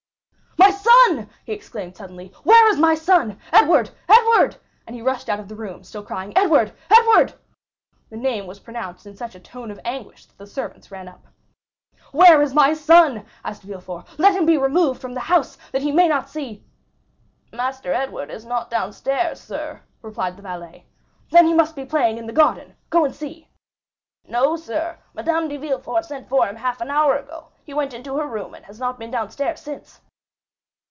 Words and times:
"My 0.57 0.69
son!" 0.69 1.27
he 1.45 1.53
exclaimed 1.53 1.95
suddenly, 1.97 2.31
"where 2.43 2.69
is 2.69 2.77
my 2.77 2.93
son?—Edward, 2.93 3.89
Edward!" 4.07 4.57
and 4.85 4.95
he 4.95 5.01
rushed 5.01 5.27
out 5.29 5.39
of 5.39 5.47
the 5.47 5.55
room, 5.55 5.83
still 5.83 6.03
crying, 6.03 6.33
"Edward, 6.37 6.71
Edward!" 6.91 7.33
The 8.11 8.17
name 8.17 8.45
was 8.45 8.59
pronounced 8.59 9.05
in 9.07 9.15
such 9.17 9.33
a 9.33 9.39
tone 9.39 9.71
of 9.71 9.79
anguish 9.83 10.25
that 10.27 10.37
the 10.37 10.45
servants 10.45 10.91
ran 10.91 11.07
up. 11.07 11.25
"Where 12.11 12.41
is 12.43 12.53
my 12.53 12.73
son?" 12.73 13.25
asked 13.43 13.63
Villefort; 13.63 14.05
"let 14.19 14.35
him 14.35 14.45
be 14.45 14.57
removed 14.57 15.01
from 15.01 15.13
the 15.13 15.21
house, 15.21 15.57
that 15.71 15.81
he 15.81 15.91
may 15.91 16.07
not 16.07 16.29
see——" 16.29 16.63
"Master 17.51 17.91
Edward 17.93 18.29
is 18.29 18.45
not 18.45 18.69
downstairs, 18.69 19.39
sir," 19.41 19.81
replied 20.03 20.37
the 20.37 20.43
valet. 20.43 20.85
"Then 21.31 21.47
he 21.47 21.53
must 21.55 21.75
be 21.75 21.85
playing 21.85 22.17
in 22.19 22.27
the 22.27 22.33
garden; 22.33 22.75
go 22.91 23.03
and 23.03 23.15
see." 23.15 23.47
50193m 24.27 24.31
"No, 24.31 24.55
sir; 24.57 24.97
Madame 25.15 25.47
de 25.47 25.57
Villefort 25.57 26.05
sent 26.05 26.29
for 26.29 26.45
him 26.45 26.57
half 26.57 26.79
an 26.81 26.91
hour 26.91 27.17
ago; 27.17 27.47
he 27.63 27.73
went 27.73 27.95
into 27.95 28.17
her 28.17 28.27
room, 28.27 28.53
and 28.53 28.65
has 28.65 28.79
not 28.79 28.99
been 28.99 29.11
downstairs 29.11 29.59
since." 29.59 29.99